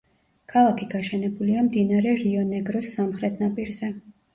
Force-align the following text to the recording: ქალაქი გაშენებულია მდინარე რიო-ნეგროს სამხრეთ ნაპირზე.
ქალაქი 0.53 0.87
გაშენებულია 0.93 1.67
მდინარე 1.69 2.17
რიო-ნეგროს 2.25 2.95
სამხრეთ 2.99 3.43
ნაპირზე. 3.51 3.97